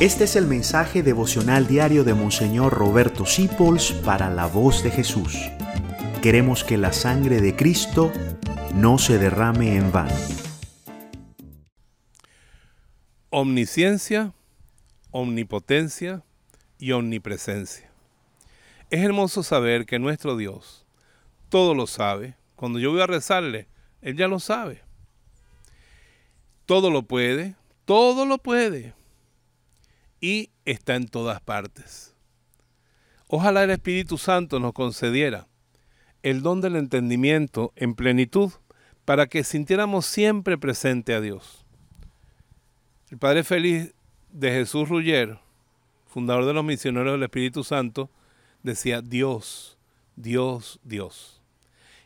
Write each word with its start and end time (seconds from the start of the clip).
Este 0.00 0.24
es 0.24 0.36
el 0.36 0.46
mensaje 0.46 1.02
devocional 1.02 1.66
diario 1.66 2.04
de 2.04 2.14
Monseñor 2.14 2.72
Roberto 2.72 3.26
Sipols 3.26 3.90
para 3.90 4.30
la 4.30 4.46
voz 4.46 4.84
de 4.84 4.92
Jesús. 4.92 5.36
Queremos 6.22 6.62
que 6.62 6.76
la 6.76 6.92
sangre 6.92 7.40
de 7.40 7.56
Cristo 7.56 8.12
no 8.74 8.98
se 8.98 9.18
derrame 9.18 9.74
en 9.74 9.90
vano. 9.90 10.14
Omnisciencia, 13.30 14.34
omnipotencia 15.10 16.22
y 16.78 16.92
omnipresencia. 16.92 17.90
Es 18.90 19.02
hermoso 19.02 19.42
saber 19.42 19.84
que 19.84 19.98
nuestro 19.98 20.36
Dios 20.36 20.86
todo 21.48 21.74
lo 21.74 21.88
sabe. 21.88 22.36
Cuando 22.54 22.78
yo 22.78 22.92
voy 22.92 23.00
a 23.00 23.08
rezarle, 23.08 23.66
Él 24.00 24.16
ya 24.16 24.28
lo 24.28 24.38
sabe. 24.38 24.80
Todo 26.66 26.88
lo 26.88 27.02
puede, 27.02 27.56
todo 27.84 28.26
lo 28.26 28.38
puede 28.38 28.96
y 30.20 30.50
está 30.64 30.96
en 30.96 31.08
todas 31.08 31.40
partes. 31.40 32.14
Ojalá 33.28 33.64
el 33.64 33.70
Espíritu 33.70 34.18
Santo 34.18 34.58
nos 34.58 34.72
concediera 34.72 35.46
el 36.22 36.42
don 36.42 36.60
del 36.60 36.76
entendimiento 36.76 37.72
en 37.76 37.94
plenitud 37.94 38.52
para 39.04 39.26
que 39.26 39.44
sintiéramos 39.44 40.06
siempre 40.06 40.58
presente 40.58 41.14
a 41.14 41.20
Dios. 41.20 41.64
El 43.10 43.18
Padre 43.18 43.44
Feliz 43.44 43.94
de 44.30 44.50
Jesús 44.50 44.88
Rugger, 44.88 45.38
fundador 46.06 46.44
de 46.44 46.52
los 46.52 46.64
misioneros 46.64 47.12
del 47.12 47.22
Espíritu 47.22 47.64
Santo, 47.64 48.10
decía 48.62 49.00
Dios, 49.00 49.78
Dios, 50.16 50.80
Dios. 50.82 51.40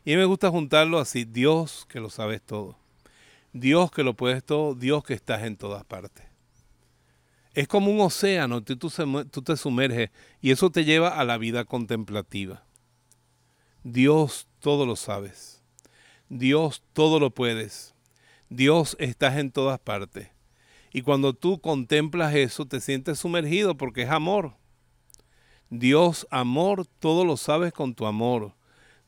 Y 0.05 0.12
a 0.12 0.17
mí 0.17 0.20
me 0.20 0.27
gusta 0.27 0.51
juntarlo 0.51 0.98
así, 0.98 1.25
Dios 1.25 1.87
que 1.89 2.01
lo 2.01 2.11
sabes 2.11 2.42
todo, 2.42 2.77
Dios 3.53 3.91
que 3.91 4.03
lo 4.03 4.15
puedes 4.15 4.45
todo, 4.45 4.75
Dios 4.75 5.05
que 5.05 5.15
estás 5.15 5.42
en 5.42 5.56
todas 5.56 5.84
partes. 5.84 6.31
Es 7.55 7.69
como 7.69 7.91
un 7.91 8.01
océano, 8.01 8.62
tú, 8.62 8.77
tú, 8.77 9.42
te 9.42 9.56
sumerges 9.56 10.11
y 10.41 10.53
eso 10.53 10.70
te 10.70 10.84
lleva 10.84 11.08
a 11.08 11.25
la 11.25 11.36
vida 11.36 11.64
contemplativa. 11.64 12.64
Dios 13.84 14.48
todo 14.58 14.86
lo 14.86 14.97
sabes. 14.97 15.62
Dios 16.30 16.83
todo 16.95 17.20
lo 17.20 17.30
puedes. 17.30 17.95
Dios 18.48 18.97
estás 18.98 19.36
en 19.36 19.50
todas 19.50 19.78
partes. 19.78 20.28
Y 20.95 21.03
cuando 21.03 21.34
tú 21.34 21.61
contemplas 21.61 22.34
eso, 22.34 22.67
te 22.67 22.80
sientes 22.80 23.19
sumergido 23.19 23.77
porque 23.77 24.03
es 24.03 24.11
amor. 24.11 24.56
Dios, 25.69 26.27
amor, 26.30 26.86
todo 26.86 27.25
lo 27.25 27.36
sabes 27.36 27.73
con 27.73 27.95
tu 27.95 28.06
amor. 28.06 28.55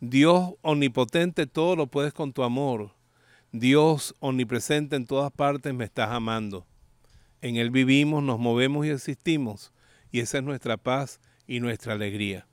Dios 0.01 0.55
omnipotente, 0.61 1.47
todo 1.47 1.77
lo 1.77 1.87
puedes 1.87 2.13
con 2.13 2.33
tu 2.33 2.43
amor. 2.43 2.95
Dios 3.53 4.15
omnipresente 4.21 4.97
en 4.97 5.07
todas 5.07 5.31
partes, 5.31 5.73
me 5.73 5.85
estás 5.85 6.11
amando. 6.11 6.67
En 7.45 7.57
Él 7.57 7.71
vivimos, 7.71 8.23
nos 8.23 8.39
movemos 8.39 8.87
y 8.87 8.89
existimos. 8.89 9.71
Y 10.11 10.21
esa 10.21 10.39
es 10.39 10.45
nuestra 10.45 10.79
paz 10.79 11.21
y 11.47 11.61
nuestra 11.61 11.93
alegría. 11.93 12.47